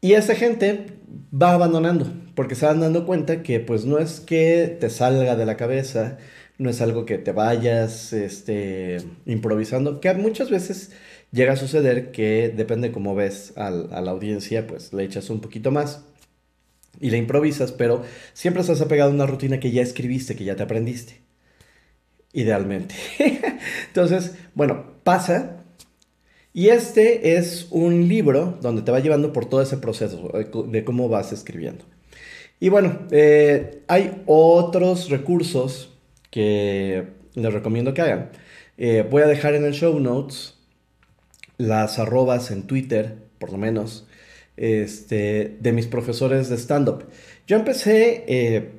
Y 0.00 0.12
esa 0.12 0.34
gente 0.34 0.86
va 1.32 1.52
abandonando 1.54 2.06
porque 2.34 2.54
se 2.54 2.66
van 2.66 2.80
dando 2.80 3.06
cuenta 3.06 3.42
que 3.42 3.60
pues 3.60 3.84
no 3.84 3.98
es 3.98 4.20
que 4.20 4.76
te 4.80 4.90
salga 4.90 5.36
de 5.36 5.46
la 5.46 5.56
cabeza, 5.56 6.18
no 6.58 6.70
es 6.70 6.80
algo 6.80 7.04
que 7.06 7.18
te 7.18 7.32
vayas 7.32 8.12
este, 8.12 8.98
improvisando, 9.26 10.00
que 10.00 10.12
muchas 10.14 10.50
veces 10.50 10.92
llega 11.34 11.54
a 11.54 11.56
suceder 11.56 12.12
que 12.12 12.52
depende 12.54 12.92
cómo 12.92 13.14
ves 13.14 13.52
a 13.56 13.70
la 13.70 14.10
audiencia, 14.10 14.66
pues 14.66 14.92
le 14.92 15.04
echas 15.04 15.28
un 15.30 15.40
poquito 15.40 15.70
más 15.70 16.04
y 17.00 17.10
le 17.10 17.18
improvisas, 17.18 17.72
pero 17.72 18.02
siempre 18.32 18.60
estás 18.60 18.80
apegado 18.80 19.10
a 19.10 19.14
una 19.14 19.26
rutina 19.26 19.58
que 19.60 19.72
ya 19.72 19.82
escribiste, 19.82 20.36
que 20.36 20.44
ya 20.44 20.56
te 20.56 20.62
aprendiste. 20.62 21.20
Idealmente. 22.32 22.94
Entonces, 23.88 24.36
bueno, 24.54 24.94
pasa. 25.02 25.64
Y 26.52 26.68
este 26.68 27.36
es 27.36 27.66
un 27.70 28.08
libro 28.08 28.58
donde 28.60 28.82
te 28.82 28.92
va 28.92 29.00
llevando 29.00 29.32
por 29.32 29.46
todo 29.46 29.60
ese 29.60 29.76
proceso 29.76 30.30
de 30.68 30.84
cómo 30.84 31.08
vas 31.08 31.32
escribiendo. 31.32 31.84
Y 32.60 32.68
bueno, 32.68 33.00
eh, 33.10 33.82
hay 33.88 34.22
otros 34.26 35.10
recursos 35.10 35.92
que 36.30 37.08
les 37.34 37.52
recomiendo 37.52 37.92
que 37.92 38.02
hagan. 38.02 38.30
Eh, 38.78 39.04
voy 39.08 39.22
a 39.22 39.26
dejar 39.26 39.54
en 39.54 39.64
el 39.64 39.72
show 39.72 39.98
notes 39.98 40.53
las 41.58 41.98
arrobas 41.98 42.50
en 42.50 42.64
Twitter, 42.64 43.16
por 43.38 43.52
lo 43.52 43.58
menos, 43.58 44.06
este, 44.56 45.56
de 45.60 45.72
mis 45.72 45.86
profesores 45.86 46.48
de 46.48 46.56
stand-up. 46.56 47.04
Yo 47.46 47.56
empecé, 47.56 48.24
eh, 48.26 48.70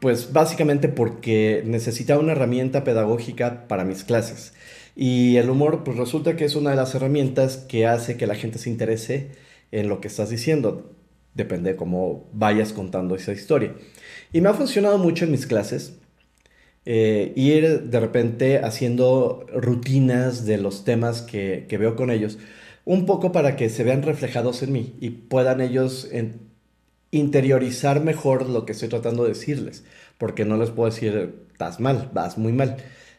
pues 0.00 0.32
básicamente 0.32 0.88
porque 0.88 1.62
necesitaba 1.66 2.20
una 2.20 2.32
herramienta 2.32 2.84
pedagógica 2.84 3.66
para 3.68 3.84
mis 3.84 4.04
clases. 4.04 4.52
Y 4.94 5.36
el 5.36 5.50
humor, 5.50 5.84
pues 5.84 5.96
resulta 5.96 6.36
que 6.36 6.44
es 6.44 6.56
una 6.56 6.70
de 6.70 6.76
las 6.76 6.94
herramientas 6.94 7.56
que 7.56 7.86
hace 7.86 8.16
que 8.16 8.26
la 8.26 8.34
gente 8.34 8.58
se 8.58 8.70
interese 8.70 9.30
en 9.70 9.88
lo 9.88 10.00
que 10.00 10.08
estás 10.08 10.30
diciendo. 10.30 10.90
Depende 11.34 11.70
de 11.70 11.76
cómo 11.76 12.28
vayas 12.32 12.72
contando 12.72 13.14
esa 13.14 13.32
historia. 13.32 13.74
Y 14.32 14.40
me 14.40 14.48
ha 14.48 14.54
funcionado 14.54 14.98
mucho 14.98 15.24
en 15.24 15.30
mis 15.30 15.46
clases. 15.46 15.94
Eh, 16.90 17.34
ir 17.36 17.82
de 17.82 18.00
repente 18.00 18.60
haciendo 18.60 19.44
rutinas 19.52 20.46
de 20.46 20.56
los 20.56 20.84
temas 20.84 21.20
que, 21.20 21.66
veo 21.78 21.96
con 21.96 22.10
ellos, 22.10 22.38
un 22.86 23.04
poco 23.04 23.30
para 23.30 23.56
que 23.56 23.68
se 23.68 23.84
vean 23.84 24.02
reflejados 24.02 24.62
en 24.62 24.72
mí 24.72 24.94
y 24.98 25.10
puedan 25.10 25.60
ellos 25.60 26.08
interiorizar 27.10 28.02
mejor 28.02 28.48
lo 28.48 28.64
que 28.64 28.72
estoy 28.72 28.88
tratando 28.88 29.24
de 29.24 29.34
decirles, 29.34 29.84
porque 30.16 30.46
no 30.46 30.56
les 30.56 30.70
puedo 30.70 30.88
decir, 30.88 31.44
estás 31.52 31.78
mal, 31.78 32.10
vas 32.14 32.38
muy 32.38 32.54
mal. 32.54 32.78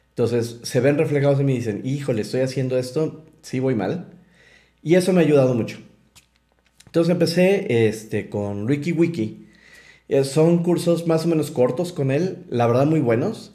Entonces 0.09 0.61
se 0.63 0.79
ven 0.79 0.97
reflejados 0.97 1.39
en 1.39 1.45
mí 1.45 1.53
y 1.53 1.57
dicen, 1.57 1.81
híjole, 1.85 2.23
estoy 2.23 2.41
haciendo 2.41 2.75
esto, 2.75 3.23
sí 3.43 3.59
voy 3.59 3.75
mal. 3.75 4.07
Y 4.81 4.95
eso 4.95 5.13
me 5.13 5.21
ha 5.21 5.25
ayudado 5.25 5.53
mucho. 5.53 5.77
Entonces 6.87 7.11
empecé 7.11 7.87
este, 7.87 8.29
con 8.29 8.67
Ricky 8.67 8.93
Wiki. 8.93 9.45
Eh, 10.07 10.23
son 10.23 10.63
cursos 10.63 11.05
más 11.05 11.25
o 11.25 11.27
menos 11.27 11.51
cortos 11.51 11.93
con 11.93 12.09
él, 12.09 12.45
la 12.49 12.65
verdad 12.65 12.87
muy 12.87 12.99
buenos. 12.99 13.53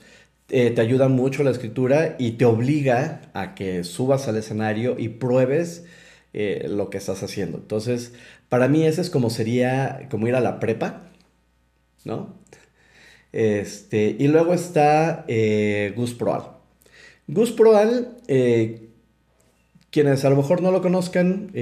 Eh, 0.50 0.70
te 0.70 0.82
ayuda 0.82 1.08
mucho 1.08 1.42
la 1.42 1.50
escritura 1.50 2.16
y 2.18 2.32
te 2.32 2.44
obliga 2.44 3.22
a 3.32 3.54
que 3.54 3.82
subas 3.82 4.28
al 4.28 4.36
escenario 4.36 4.96
y 4.98 5.08
pruebes 5.08 5.86
eh, 6.34 6.66
lo 6.68 6.90
que 6.90 6.98
estás 6.98 7.22
haciendo. 7.22 7.58
Entonces, 7.58 8.12
para 8.50 8.68
mí 8.68 8.84
ese 8.84 9.00
es 9.00 9.08
como 9.10 9.30
sería 9.30 10.06
como 10.10 10.28
ir 10.28 10.34
a 10.34 10.40
la 10.40 10.60
prepa, 10.60 11.10
¿no? 12.04 12.34
Este, 13.32 14.16
y 14.18 14.28
luego 14.28 14.54
está 14.54 15.24
eh, 15.28 15.94
Gus 15.96 16.14
Proal. 16.14 16.42
Gus 17.26 17.52
Proal, 17.52 18.18
quienes 19.90 20.24
a 20.24 20.30
lo 20.30 20.36
mejor 20.36 20.60
no 20.62 20.70
lo 20.70 20.82
conozcan 20.82 21.52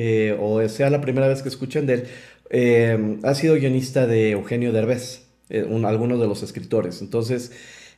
o 0.41 0.69
sea 0.69 0.91
la 0.91 1.01
primera 1.01 1.29
vez 1.29 1.43
que 1.43 1.49
escuchen 1.49 1.87
de 1.87 2.09
él, 2.51 3.21
ha 3.23 3.35
sido 3.35 3.55
guionista 3.55 4.07
de 4.09 4.33
Eugenio 4.33 4.73
Derbez, 4.73 5.23
algunos 5.51 6.21
de 6.21 6.27
los 6.27 6.43
escritores. 6.43 7.01
Entonces, 7.01 7.53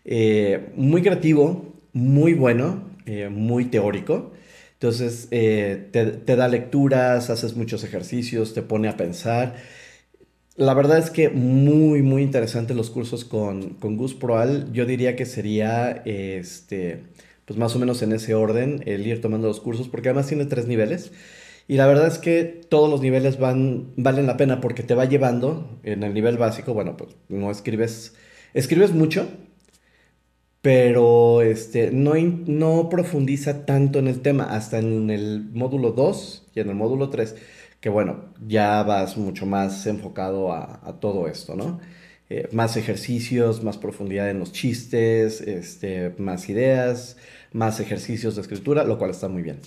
eh, 0.04 0.73
muy 0.76 1.02
creativo, 1.02 1.75
muy 1.92 2.34
bueno, 2.34 2.90
eh, 3.06 3.28
muy 3.28 3.66
teórico. 3.66 4.32
Entonces 4.75 5.28
eh, 5.30 5.88
te, 5.92 6.37
da 6.37 6.49
lecturas, 6.49 7.30
haces 7.30 7.56
muchos 7.56 7.84
ejercicios, 7.84 8.54
te 8.54 8.62
pone 8.62 8.88
a 8.88 8.96
pensar. 8.96 9.56
La 10.56 10.75
verdad 10.75 10.99
es 10.99 11.11
que 11.11 11.30
muy, 11.30 12.02
muy 12.02 12.23
interesante 12.23 12.75
los 12.75 12.90
cursos 12.90 13.25
con, 13.25 13.70
con 13.75 13.96
Gus 13.96 14.14
Proal. 14.14 14.73
Yo 14.73 14.87
diría 14.87 15.16
que 15.16 15.26
sería, 15.26 16.02
este, 16.04 17.00
pues 17.44 17.58
más 17.58 17.75
o 17.75 17.78
menos 17.78 18.02
en 18.02 18.12
ese 18.12 18.34
orden, 18.34 18.82
el 18.87 19.06
ir 19.06 19.20
tomando 19.20 19.49
los 19.49 19.61
cursos, 19.61 19.88
porque 19.88 20.11
además 20.11 20.28
tiene 20.28 20.44
tres 20.46 20.66
niveles. 20.66 21.12
Y 21.66 21.76
la 21.76 21.87
verdad 21.87 22.06
es 22.06 22.18
que 22.18 22.44
todos 22.44 22.90
los 22.90 23.00
niveles 23.00 23.38
van, 23.38 23.92
valen 23.96 24.26
la 24.26 24.37
pena 24.37 24.61
porque 24.61 24.82
te 24.82 24.94
va 24.94 25.06
llevando 25.06 25.80
en 25.82 26.02
el 26.02 26.12
nivel 26.12 26.37
básico, 26.37 26.75
bueno, 26.75 26.96
pues 26.96 27.16
no 27.28 27.50
escribes, 27.50 28.14
escribes 28.52 28.92
mucho, 28.92 29.26
pero 30.64 31.42
este, 31.42 31.90
no, 31.90 32.14
no 32.47 32.88
profundiza 32.88 33.66
tanto 33.66 33.99
en 33.99 34.09
el 34.09 34.23
tema, 34.23 34.44
hasta 34.44 34.78
en 34.78 35.11
el 35.11 35.50
módulo 35.52 35.90
2 35.92 36.47
y 36.54 36.61
en 36.61 36.71
el 36.71 36.75
módulo 36.75 37.11
3, 37.11 37.37
que 37.80 37.90
bueno, 37.90 38.33
ya 38.49 38.83
vas 38.83 39.18
mucho 39.18 39.44
más 39.44 39.87
enfocado 39.87 40.54
a, 40.54 40.99
todo 41.02 41.28
esto, 41.28 41.54
¿no? 41.54 41.80
Eh, 42.30 42.49
más 42.52 42.78
ejercicios, 42.78 43.62
más 43.62 43.76
profundidad 43.76 44.30
en 44.30 44.38
los 44.38 44.52
chistes, 44.52 45.42
este, 45.42 46.14
más 46.16 46.49
ideas, 46.49 47.18
más 47.52 47.78
ejercicios 47.78 48.35
de 48.37 48.40
escritura, 48.40 48.85
lo 48.85 48.97
cual 48.97 49.11
está 49.11 49.28
muy 49.28 49.42
bien. 49.42 49.59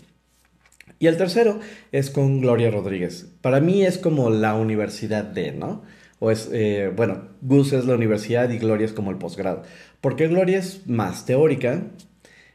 Y 0.98 1.06
el 1.06 1.18
tercero 1.18 1.60
es 1.92 2.10
con 2.10 2.42
Gloria 2.42 2.72
Rodríguez. 2.72 3.28
Para 3.42 3.60
mí 3.60 3.86
es 3.86 4.00
como 4.00 4.32
la 4.32 4.56
universidad 4.56 5.26
de, 5.26 5.52
¿no? 5.52 5.84
O 6.20 6.32
es, 6.32 6.50
eh, 6.52 6.92
bueno, 6.96 7.30
Gus 7.42 7.74
es 7.74 7.86
la 7.86 7.94
universidad 7.94 8.50
y 8.50 8.58
Gloria 8.58 8.86
es 8.86 8.94
como 8.94 9.12
el 9.12 9.18
posgrado. 9.18 9.62
Porque 10.02 10.28
Gloria 10.28 10.60
es 10.60 10.88
más 10.88 11.26
teórica, 11.26 11.84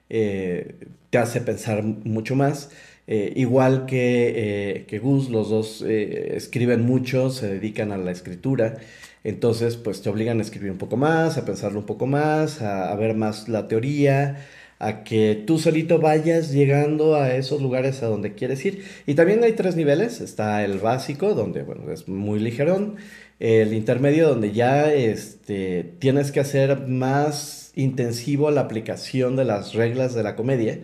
eh, 0.09 0.77
te 1.11 1.19
hace 1.19 1.41
pensar 1.41 1.83
mucho 1.83 2.37
más. 2.37 2.71
Eh, 3.07 3.33
igual 3.37 3.87
que, 3.87 4.85
que, 4.87 4.99
Gus, 4.99 5.29
los 5.29 5.51
dos 5.51 5.83
escriben 5.83 6.83
mucho, 6.83 7.31
se 7.31 7.49
dedican 7.49 7.93
a 7.93 7.99
la 7.99 8.13
escritura. 8.13 8.77
Entonces, 9.25 9.77
pues 9.77 10.03
te 10.03 10.09
obligan 10.09 10.39
a 10.41 10.43
escribir 10.43 10.71
un 10.71 10.79
poco 10.79 10.97
más, 10.97 11.39
a 11.39 11.45
pensarlo 11.45 11.79
un 11.79 11.87
poco 11.87 12.07
más, 12.07 12.61
a, 12.61 12.95
ver 12.97 13.15
más 13.15 13.49
la 13.49 13.69
teoría, 13.69 14.45
a 14.81 15.05
que 15.05 15.41
tú 15.47 15.59
solito 15.59 16.01
vayas 16.01 16.51
llegando 16.53 17.15
a 17.15 17.35
esos 17.37 17.63
lugares 17.63 18.03
a 18.03 18.07
donde 18.07 18.35
quieres 18.35 18.65
ir. 18.65 18.85
Y 19.07 19.15
también 19.15 19.45
hay 19.45 19.53
tres 19.53 19.77
niveles. 19.77 20.21
Está 20.21 20.65
el 20.65 20.79
básico, 20.79 21.35
donde 21.35 21.63
bueno, 21.63 21.91
es 21.93 22.09
muy 22.09 22.41
ligerón. 22.41 22.97
El 23.43 23.75
intermedio, 23.75 24.29
donde 24.29 24.53
ya 24.53 24.93
este, 24.93 25.95
tienes 25.99 26.31
que 26.31 26.39
hacer 26.39 26.87
más 26.87 27.73
intensivo 27.75 28.53
la 28.53 28.61
aplicación 28.61 29.35
de 29.35 29.45
las 29.45 29.75
reglas 29.75 30.15
de 30.15 30.23
la 30.23 30.37
comedia. 30.37 30.79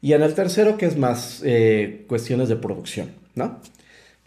Y 0.00 0.12
en 0.12 0.22
el 0.22 0.34
tercero, 0.34 0.76
que 0.76 0.86
es 0.86 0.96
más 0.96 1.42
eh, 1.44 2.04
cuestiones 2.06 2.48
de 2.48 2.54
producción, 2.54 3.10
¿no? 3.34 3.60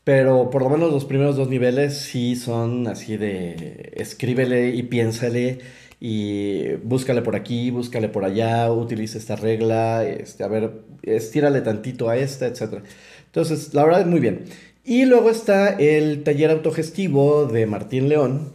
Pero 0.04 0.50
por 0.50 0.63
lo 0.63 0.70
menos 0.70 0.92
los 0.92 1.06
primeros 1.06 1.38
dos 1.38 1.48
niveles 1.48 1.98
sí 1.98 2.36
son 2.36 2.88
así 2.88 3.16
de 3.16 3.94
escríbele 3.96 4.75
y 4.75 4.84
piénsale 4.84 5.60
y 6.01 6.74
búscale 6.84 7.22
por 7.22 7.38
aquí, 7.38 7.72
búscale 7.72 8.10
por 8.10 8.25
allá, 8.25 8.70
utiliza 8.72 9.18
esta 9.18 9.38
regla, 9.38 10.04
este, 10.06 10.44
a 10.44 10.48
ver, 10.50 10.82
estírale 11.04 11.62
tantito 11.62 12.10
a 12.10 12.18
esta, 12.18 12.48
etc. 12.48 12.84
Entonces, 13.28 13.74
la 13.74 13.86
verdad 13.86 14.01
es 14.01 14.08
muy 14.08 14.20
bien. 14.20 14.46
Y 14.84 15.06
luego 15.06 15.30
está 15.30 15.70
el 15.70 16.24
taller 16.24 16.50
autogestivo 16.50 17.46
de 17.46 17.66
Martín 17.68 18.10
León, 18.10 18.54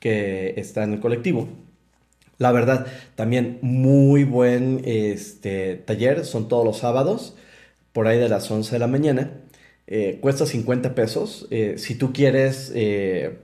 que 0.00 0.54
está 0.56 0.82
en 0.82 0.94
el 0.94 1.00
colectivo. 1.00 1.48
La 2.38 2.52
verdad, 2.52 2.86
también 3.16 3.58
muy 3.62 4.24
buen 4.24 4.82
este, 4.84 5.76
taller, 5.76 6.24
son 6.24 6.48
todos 6.48 6.64
los 6.64 6.78
sábados, 6.78 7.36
por 7.92 8.06
ahí 8.06 8.18
de 8.18 8.28
las 8.28 8.50
11 8.50 8.72
de 8.72 8.78
la 8.78 8.86
mañana. 8.88 9.32
Eh, 9.86 10.18
cuesta 10.20 10.46
50 10.46 10.94
pesos. 10.94 11.46
Eh, 11.50 11.74
si 11.78 11.94
tú 11.94 12.12
quieres 12.12 12.72
eh, 12.74 13.38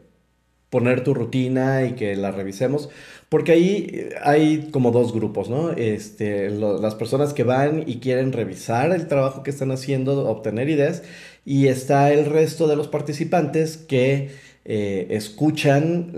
poner 0.70 1.04
tu 1.04 1.14
rutina 1.14 1.84
y 1.86 1.92
que 1.94 2.16
la 2.16 2.30
revisemos, 2.32 2.90
porque 3.28 3.52
ahí 3.52 4.08
hay 4.22 4.68
como 4.70 4.90
dos 4.90 5.12
grupos, 5.12 5.48
¿no? 5.48 5.72
Este, 5.72 6.50
las 6.50 6.94
personas 6.94 7.32
que 7.34 7.42
van 7.42 7.84
y 7.86 7.98
quieren 7.98 8.32
revisar 8.32 8.92
el 8.92 9.06
trabajo 9.08 9.42
que 9.42 9.50
están 9.50 9.70
haciendo, 9.70 10.28
obtener 10.28 10.68
ideas, 10.68 11.02
y 11.44 11.68
está 11.68 12.12
el 12.12 12.26
resto 12.26 12.68
de 12.68 12.76
los 12.76 12.88
participantes 12.88 13.76
que 13.76 14.30
escuchan 14.64 16.12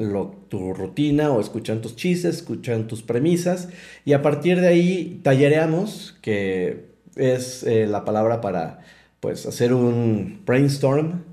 tu 0.48 0.72
rutina 0.72 1.32
o 1.32 1.40
escuchan 1.40 1.80
tus 1.80 1.96
chistes, 1.96 2.36
escuchan 2.36 2.86
tus 2.86 3.02
premisas, 3.02 3.68
y 4.04 4.12
a 4.12 4.22
partir 4.22 4.60
de 4.60 4.68
ahí 4.68 5.20
tallereamos, 5.24 6.16
que 6.22 6.90
es 7.16 7.64
la 7.64 8.04
palabra 8.04 8.40
para 8.40 8.80
pues 9.20 9.46
hacer 9.46 9.72
un 9.72 10.42
brainstorm, 10.46 11.24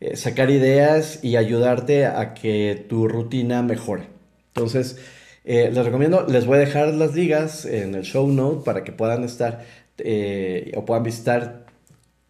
eh, 0.00 0.16
sacar 0.16 0.50
ideas 0.50 1.20
y 1.24 1.36
ayudarte 1.36 2.06
a 2.06 2.34
que 2.34 2.84
tu 2.88 3.08
rutina 3.08 3.62
mejore. 3.62 4.13
Entonces, 4.54 4.98
eh, 5.44 5.70
les 5.72 5.84
recomiendo, 5.84 6.26
les 6.28 6.46
voy 6.46 6.56
a 6.56 6.60
dejar 6.60 6.94
las 6.94 7.14
ligas 7.14 7.64
en 7.64 7.94
el 7.94 8.02
show 8.02 8.28
note 8.28 8.64
para 8.64 8.84
que 8.84 8.92
puedan 8.92 9.24
estar 9.24 9.64
eh, 9.98 10.72
o 10.76 10.84
puedan 10.84 11.02
visitar 11.02 11.66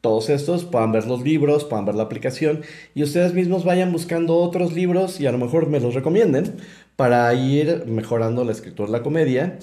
todos 0.00 0.30
estos, 0.30 0.64
puedan 0.64 0.92
ver 0.92 1.06
los 1.06 1.22
libros, 1.22 1.64
puedan 1.64 1.84
ver 1.84 1.94
la 1.94 2.02
aplicación 2.02 2.62
y 2.94 3.02
ustedes 3.02 3.32
mismos 3.34 3.64
vayan 3.64 3.92
buscando 3.92 4.36
otros 4.36 4.72
libros 4.72 5.20
y 5.20 5.26
a 5.26 5.32
lo 5.32 5.38
mejor 5.38 5.68
me 5.68 5.80
los 5.80 5.94
recomienden 5.94 6.56
para 6.96 7.32
ir 7.34 7.84
mejorando 7.86 8.44
la 8.44 8.52
escritura 8.52 8.86
de 8.86 8.92
la 8.92 9.02
comedia 9.02 9.58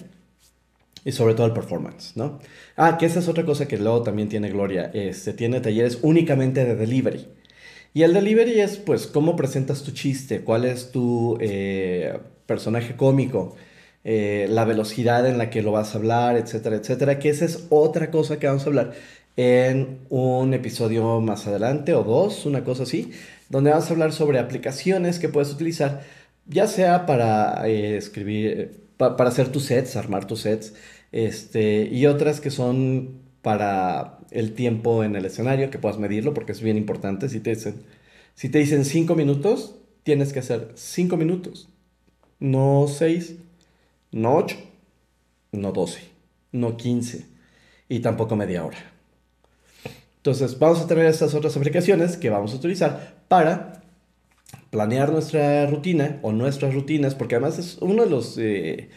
y 1.03 1.12
sobre 1.12 1.34
todo 1.34 1.48
el 1.48 1.53
performance, 1.53 2.15
¿no? 2.15 2.39
Ah, 2.75 2.98
que 2.98 3.06
esa 3.08 3.20
es 3.20 3.27
otra 3.27 3.46
cosa 3.46 3.68
que 3.68 3.77
luego 3.77 4.03
también 4.03 4.30
tiene 4.30 4.50
Gloria, 4.50 4.91
este, 4.94 5.34
tiene 5.34 5.62
talleres 5.62 6.00
únicamente 6.03 6.63
de 6.63 6.75
delivery. 6.75 7.27
Y 7.94 8.03
el 8.03 8.13
delivery 8.13 8.62
es, 8.62 8.77
pues, 8.77 9.08
cómo 9.08 9.36
presentas 9.36 9.84
tu 9.84 9.91
chiste, 9.91 10.41
cuál 10.41 10.65
es 10.65 10.91
tu 10.91 11.38
eh, 11.41 12.18
personaje 12.51 12.96
cómico, 12.96 13.55
eh, 14.03 14.48
la 14.50 14.65
velocidad 14.65 15.25
en 15.27 15.38
la 15.38 15.50
que 15.50 15.62
lo 15.62 15.72
vas 15.72 15.96
a 15.96 15.98
hablar, 16.00 16.36
etcétera, 16.38 16.75
etcétera, 16.75 17.20
que 17.20 17.29
esa 17.29 17.46
es 17.46 17.67
otra 17.70 18.12
cosa 18.12 18.39
que 18.39 18.48
vamos 18.48 18.63
a 18.63 18.67
hablar 18.67 18.91
en 19.38 20.00
un 20.10 20.53
episodio 20.53 21.22
más 21.22 21.48
adelante 21.48 21.93
o 21.93 22.04
dos, 22.04 22.45
una 22.45 22.63
cosa 22.63 22.84
así, 22.84 23.12
donde 23.49 23.71
vamos 23.71 23.89
a 23.89 23.93
hablar 23.93 24.12
sobre 24.12 24.39
aplicaciones 24.39 25.19
que 25.19 25.30
puedes 25.30 25.52
utilizar, 25.52 26.02
ya 26.47 26.67
sea 26.67 27.06
para 27.06 27.67
eh, 27.67 27.97
escribir 27.97 28.82
para 28.97 29.30
hacer 29.30 29.49
tus 29.49 29.65
sets, 29.65 29.95
armar 29.95 30.26
tus 30.28 30.41
sets, 30.41 30.73
este, 31.12 31.84
y 31.91 32.06
otras 32.06 32.39
que 32.39 32.52
son 32.52 33.21
para 33.41 34.19
el 34.32 34.54
tiempo 34.54 35.04
en 35.04 35.15
el 35.15 35.26
escenario, 35.26 35.71
que 35.71 35.80
puedas 35.80 35.97
medirlo, 35.97 36.34
porque 36.34 36.52
es 36.52 36.62
bien 36.62 36.78
importante. 36.78 37.30
Si 37.30 37.39
te 37.39 37.52
dicen, 37.52 37.76
si 38.36 38.49
te 38.49 38.60
dicen 38.60 38.86
cinco 38.86 39.15
minutos, 39.15 39.76
tienes 40.04 40.34
que 40.34 40.39
hacer 40.39 40.71
cinco 40.76 41.17
minutos, 41.17 41.69
no 42.41 42.88
seis, 42.89 43.38
no 44.12 44.36
ocho, 44.36 44.58
no 45.54 45.71
doce, 45.71 46.01
no 46.51 46.75
quince, 46.75 47.25
y 47.88 48.01
tampoco 48.01 48.36
media 48.36 48.65
hora. 48.65 48.91
Entonces, 50.17 50.60
vamos 50.60 50.82
a 50.82 50.88
tener 50.88 51.06
estas 51.06 51.34
otras 51.34 51.56
aplicaciones 51.56 52.17
que 52.17 52.30
vamos 52.30 52.51
a 52.54 52.58
utilizar 52.58 53.15
para 53.30 53.82
planear 54.69 55.12
nuestra 55.12 55.65
rutina 55.67 56.19
o 56.21 56.32
nuestras 56.34 56.73
rutinas, 56.73 57.15
porque 57.15 57.36
además 57.36 57.58
es 57.58 57.77
uno 57.80 58.04
de 58.04 58.10
los 58.10 58.38
eh, 58.38 58.89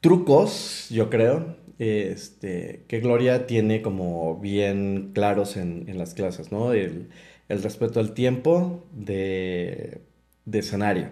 trucos, 0.00 0.88
yo 0.90 1.08
creo, 1.08 1.56
este, 1.78 2.84
que 2.88 3.00
Gloria 3.00 3.46
tiene 3.46 3.82
como 3.82 4.38
bien 4.38 5.12
claros 5.14 5.56
en, 5.56 5.86
las 5.98 6.14
clases, 6.14 6.52
¿no? 6.52 6.72
El, 6.72 7.08
respeto 7.48 8.00
al 8.00 8.14
tiempo 8.14 8.84
de, 8.92 10.00
escenario. 10.50 11.10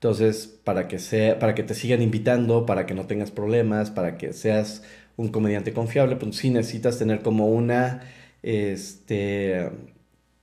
Entonces, 0.00 0.46
para 0.64 0.88
que, 0.88 0.98
sea, 0.98 1.38
para 1.38 1.54
que 1.54 1.62
te 1.62 1.74
sigan 1.74 2.00
invitando, 2.00 2.64
para 2.64 2.86
que 2.86 2.94
no 2.94 3.06
tengas 3.06 3.30
problemas, 3.30 3.90
para 3.90 4.16
que 4.16 4.32
seas 4.32 4.82
un 5.18 5.28
comediante 5.28 5.74
confiable, 5.74 6.16
pues 6.16 6.36
sí 6.36 6.48
necesitas 6.48 6.98
tener 6.98 7.20
como 7.20 7.48
una, 7.48 8.00
este, 8.42 9.68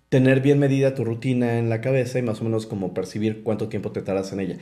tener 0.10 0.41
bien 0.41 0.60
medida 0.60 0.93
tu 0.93 1.04
rutina 1.06 1.58
en 1.58 1.70
la 1.70 1.82
cabeza 1.82 2.20
y 2.20 2.22
más 2.22 2.39
o 2.39 2.43
menos 2.43 2.67
como 2.67 2.93
percibir 2.93 3.41
cuánto 3.41 3.67
tiempo 3.67 3.91
te 3.91 4.04
tardas 4.04 4.32
en 4.32 4.41
ella. 4.41 4.58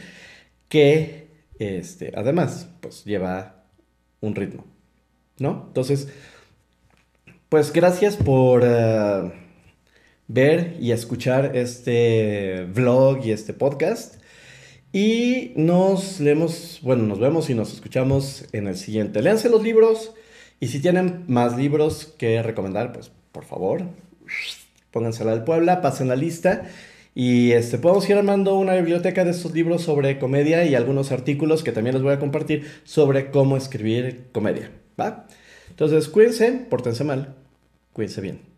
Que, 0.70 1.28
este, 1.60 2.14
además, 2.16 2.70
pues 2.80 3.04
lleva 3.04 3.66
un 4.22 4.34
ritmo, 4.34 4.64
¿no? 5.40 5.66
Entonces, 5.68 6.08
pues 7.50 7.74
gracias 7.74 8.16
por 8.16 8.64
eh, 8.66 9.32
ver 10.30 10.78
y 10.80 10.92
escuchar 10.94 11.58
este 11.58 12.66
vlog 12.74 13.26
y 13.26 13.32
este 13.32 13.52
podcast. 13.52 14.24
Y 14.96 15.52
nos 15.58 16.22
leemos, 16.22 16.80
bueno, 16.82 17.04
nos 17.04 17.20
vemos 17.20 17.50
y 17.50 17.54
nos 17.54 17.74
escuchamos 17.74 18.46
en 18.54 18.70
el 18.70 18.78
siguiente. 18.78 19.22
Léanse 19.22 19.50
los 19.50 19.62
libros 19.62 20.14
y 20.62 20.70
si 20.70 20.80
tienen 20.80 21.26
más 21.28 21.58
libros 21.58 22.14
que 22.18 22.42
recomendar, 22.42 22.94
pues 22.94 23.12
por 23.34 23.44
favor, 23.44 23.82
póngansela 24.92 25.32
del 25.32 25.44
Puebla, 25.44 25.82
pasen 25.82 26.08
la 26.08 26.16
lista 26.16 26.70
y 27.14 27.52
este, 27.52 27.78
podemos 27.78 28.10
ir 28.10 28.16
armando 28.16 28.58
una 28.58 28.74
biblioteca 28.76 29.26
de 29.26 29.32
estos 29.32 29.52
libros 29.52 29.82
sobre 29.82 30.18
comedia 30.18 30.64
y 30.64 30.76
algunos 30.76 31.12
artículos 31.12 31.62
que 31.62 31.74
también 31.74 31.96
les 31.96 32.02
voy 32.02 32.14
a 32.14 32.20
compartir 32.20 32.66
sobre 32.86 33.32
cómo 33.32 33.58
escribir 33.58 34.28
comedia, 34.32 34.72
¿va? 34.98 35.28
Entonces, 35.72 36.08
cuídense, 36.08 36.54
pórtense 36.70 37.04
mal, 37.04 37.36
cuídense 37.92 38.22
bien. 38.22 38.55